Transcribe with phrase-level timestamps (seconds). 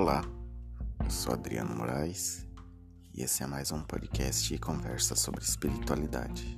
[0.00, 0.22] Olá,
[1.04, 2.46] eu sou Adriano Moraes
[3.12, 6.56] e esse é mais um podcast e conversa sobre espiritualidade.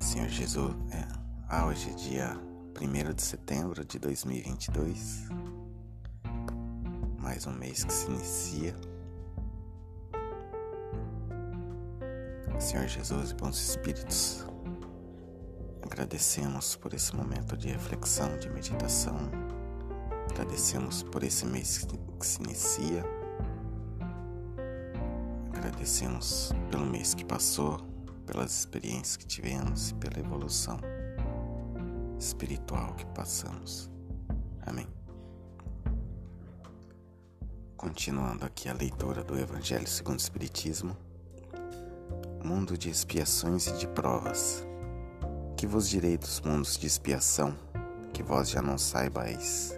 [0.00, 1.06] Senhor Jesus, é,
[1.50, 2.40] ah, hoje é dia
[2.80, 5.28] 1 de setembro de 2022,
[7.18, 8.74] mais um mês que se inicia.
[12.58, 14.46] Senhor Jesus e bons espíritos,
[15.90, 19.16] agradecemos por esse momento de reflexão, de meditação,
[20.30, 23.02] agradecemos por esse mês que se inicia,
[25.54, 27.78] agradecemos pelo mês que passou,
[28.26, 30.78] pelas experiências que tivemos e pela evolução
[32.18, 33.90] espiritual que passamos.
[34.66, 34.86] Amém.
[37.78, 40.94] Continuando aqui a leitura do Evangelho segundo o Espiritismo
[42.44, 44.67] mundo de expiações e de provas.
[45.58, 47.52] Que vos direi dos mundos de expiação,
[48.12, 49.76] que vós já não saibais,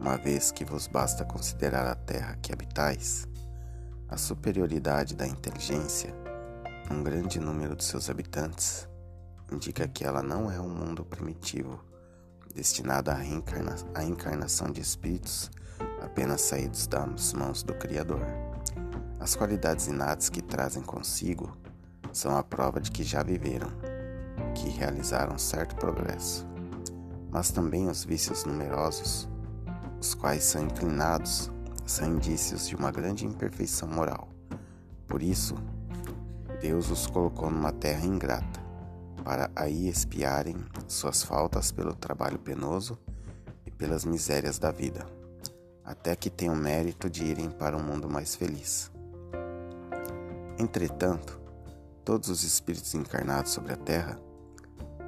[0.00, 3.28] uma vez que vos basta considerar a terra que habitais,
[4.08, 6.12] a superioridade da inteligência,
[6.90, 8.88] um grande número de seus habitantes,
[9.52, 11.78] indica que ela não é um mundo primitivo,
[12.52, 15.48] destinado à, reencarna à encarnação de espíritos
[16.02, 18.26] apenas saídos das mãos do Criador.
[19.20, 21.56] As qualidades inatas que trazem consigo
[22.12, 23.93] são a prova de que já viveram,
[24.54, 26.46] que realizaram certo progresso.
[27.30, 29.28] Mas também os vícios numerosos,
[30.00, 31.50] os quais são inclinados,
[31.84, 34.28] são indícios de uma grande imperfeição moral.
[35.06, 35.54] Por isso,
[36.60, 38.62] Deus os colocou numa terra ingrata,
[39.22, 42.98] para aí espiarem suas faltas pelo trabalho penoso
[43.66, 45.04] e pelas misérias da vida,
[45.84, 48.90] até que tenham mérito de irem para um mundo mais feliz.
[50.58, 51.44] Entretanto,
[52.04, 54.20] Todos os espíritos encarnados sobre a terra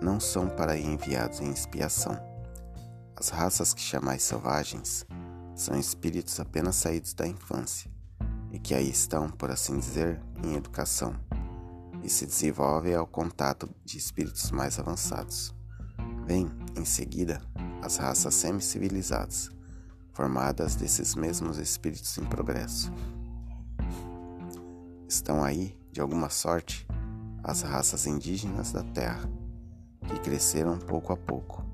[0.00, 2.18] não são para enviados em expiação.
[3.16, 5.04] As raças que chamais selvagens
[5.54, 7.90] são espíritos apenas saídos da infância
[8.50, 11.14] e que aí estão, por assim dizer, em educação
[12.02, 15.54] e se desenvolvem ao contato de espíritos mais avançados.
[16.26, 17.42] Vêm, em seguida,
[17.82, 19.50] as raças semi-civilizadas,
[20.12, 22.90] formadas desses mesmos espíritos em progresso.
[25.06, 26.86] Estão aí de alguma sorte,
[27.42, 29.28] as raças indígenas da Terra,
[30.06, 31.64] que cresceram pouco a pouco,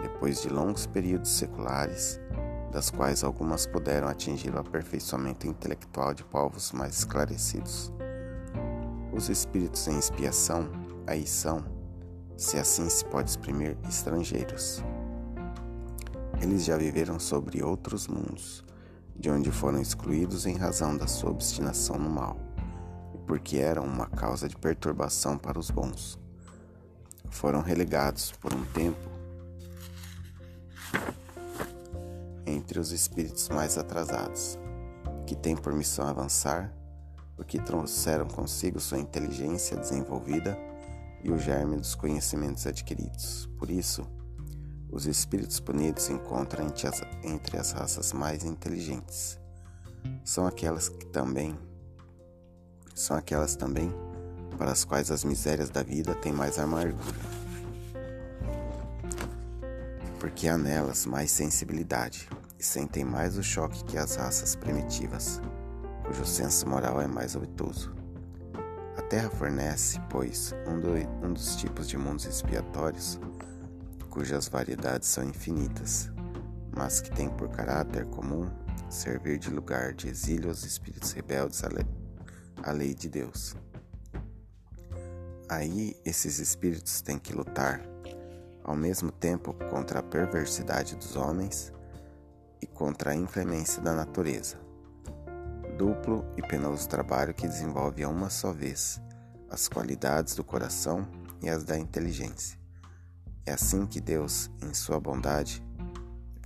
[0.00, 2.20] depois de longos períodos seculares,
[2.70, 7.92] das quais algumas puderam atingir o aperfeiçoamento intelectual de povos mais esclarecidos.
[9.12, 10.70] Os espíritos em expiação
[11.06, 11.64] aí são,
[12.36, 14.82] se assim se pode exprimir, estrangeiros.
[16.40, 18.64] Eles já viveram sobre outros mundos,
[19.14, 22.36] de onde foram excluídos em razão da sua obstinação no mal
[23.32, 26.18] porque eram uma causa de perturbação para os bons.
[27.32, 29.10] Foram relegados por um tempo
[32.46, 34.56] entre os espíritos mais atrasados,
[35.26, 36.72] que têm por missão avançar,
[37.34, 40.56] porque trouxeram consigo sua inteligência desenvolvida
[41.24, 43.48] e o germe dos conhecimentos adquiridos.
[43.58, 44.06] Por isso,
[44.90, 46.66] os espíritos punidos se encontram
[47.24, 49.38] entre as raças mais inteligentes.
[50.24, 51.58] São aquelas que também
[52.94, 53.90] são aquelas também
[54.56, 57.42] para as quais as misérias da vida têm mais amargura.
[60.18, 65.40] Porque há nelas mais sensibilidade e sentem mais o choque que as raças primitivas,
[66.04, 67.92] cujo senso moral é mais obtuso.
[68.96, 70.90] A Terra fornece, pois, um, do,
[71.26, 73.18] um dos tipos de mundos expiatórios,
[74.10, 76.10] cujas variedades são infinitas,
[76.76, 78.48] mas que tem por caráter comum
[78.90, 81.62] servir de lugar de exílio aos espíritos rebeldes
[82.62, 83.56] a lei de Deus.
[85.52, 87.82] Aí esses espíritos têm que lutar
[88.64, 91.70] ao mesmo tempo contra a perversidade dos homens
[92.62, 94.56] e contra a inclemência da natureza.
[95.76, 98.98] Duplo e penoso trabalho que desenvolve a uma só vez
[99.50, 101.06] as qualidades do coração
[101.42, 102.58] e as da inteligência.
[103.44, 105.62] É assim que Deus, em sua bondade,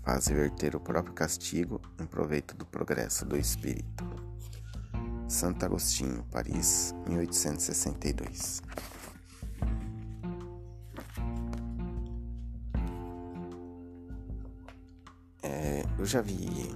[0.03, 4.05] faz reverter o próprio castigo em proveito do progresso do espírito.
[5.29, 8.63] Santo Agostinho, Paris, 1862.
[15.99, 16.75] Eu já vi,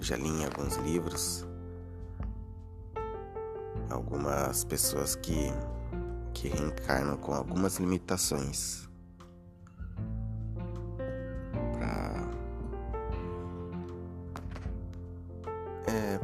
[0.00, 1.46] já li em alguns livros.
[3.90, 5.52] Algumas pessoas que,
[6.32, 8.88] que reencarnam com algumas limitações.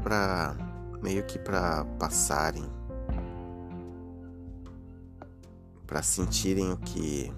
[0.02, 0.56] Para
[1.02, 2.64] meio que para passarem
[5.88, 7.32] para sentirem o que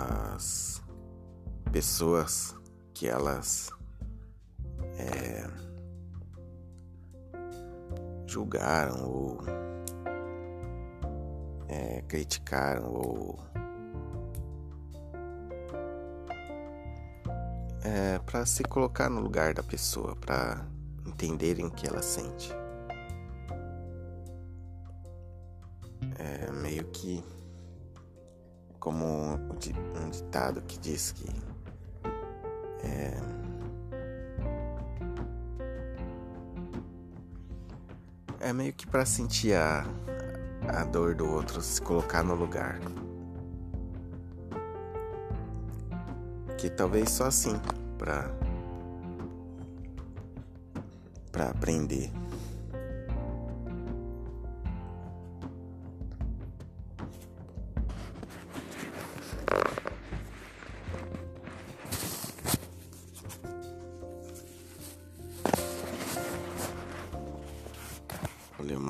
[0.00, 0.82] as
[1.72, 2.54] pessoas
[2.94, 3.70] que elas
[4.98, 5.46] é,
[8.26, 9.38] julgaram ou
[11.68, 13.38] é, criticaram ou
[17.82, 20.66] é, para se colocar no lugar da pessoa, para
[21.06, 22.52] entenderem o que ela sente.
[26.18, 27.24] É meio que
[28.78, 29.29] como
[29.68, 31.28] um ditado que diz que
[32.82, 33.20] é,
[38.40, 39.84] é meio que para sentir a,
[40.68, 42.80] a dor do outro, se colocar no lugar.
[46.56, 47.60] Que talvez só assim
[47.98, 48.30] para
[51.30, 52.10] para aprender.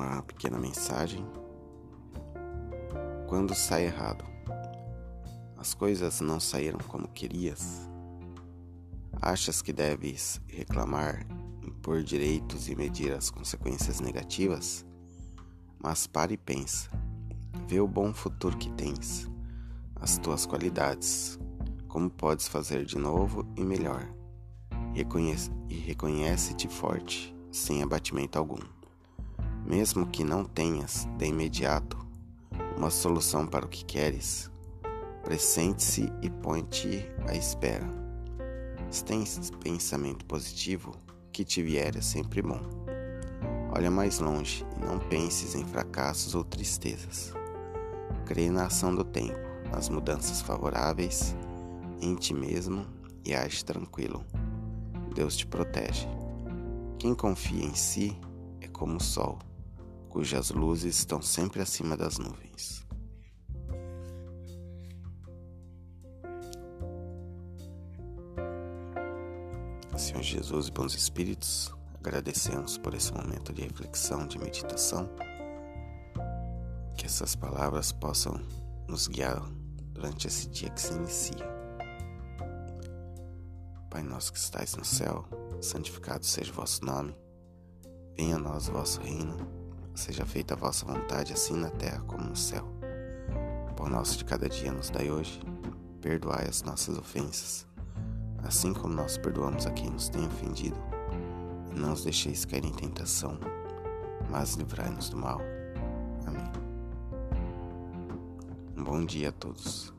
[0.07, 1.25] Uma pequena mensagem.
[3.27, 4.25] Quando sai errado,
[5.57, 7.89] as coisas não saíram como querias.
[9.21, 11.25] Achas que deves reclamar,
[11.63, 14.85] impor direitos e medir as consequências negativas?
[15.79, 16.89] Mas pare e pensa.
[17.67, 19.29] Vê o bom futuro que tens,
[19.95, 21.39] as tuas qualidades,
[21.87, 24.07] como podes fazer de novo e melhor.
[24.93, 28.80] Reconhece, e reconhece-te forte, sem abatimento algum.
[29.65, 31.97] Mesmo que não tenhas, de imediato,
[32.75, 34.49] uma solução para o que queres,
[35.23, 37.87] pressente-se e põe-te à espera.
[38.89, 40.93] Se tens pensamento positivo,
[41.31, 42.59] que te vier é sempre bom.
[43.73, 47.33] Olha mais longe e não penses em fracassos ou tristezas.
[48.25, 49.39] Crê na ação do tempo,
[49.71, 51.35] nas mudanças favoráveis,
[52.01, 52.85] em ti mesmo
[53.23, 54.25] e age tranquilo.
[55.13, 56.07] Deus te protege.
[56.97, 58.19] Quem confia em si
[58.59, 59.39] é como o sol
[60.11, 62.85] cujas luzes estão sempre acima das nuvens.
[69.97, 75.09] Senhor Jesus e bons espíritos, agradecemos por esse momento de reflexão, de meditação.
[76.97, 78.33] Que essas palavras possam
[78.89, 79.41] nos guiar
[79.93, 81.49] durante esse dia que se inicia.
[83.89, 85.23] Pai nosso que estais no céu,
[85.61, 87.15] santificado seja o vosso nome.
[88.17, 89.60] Venha a nós o vosso reino
[89.93, 92.65] Seja feita a vossa vontade, assim na terra como no céu.
[93.69, 95.41] O pão nosso de cada dia nos dai hoje.
[96.01, 97.67] Perdoai as nossas ofensas,
[98.43, 100.77] assim como nós perdoamos a quem nos tem ofendido.
[101.71, 103.37] E não os deixeis cair em tentação,
[104.29, 105.39] mas livrai-nos do mal.
[106.25, 106.51] Amém.
[108.75, 109.93] Um bom dia a todos.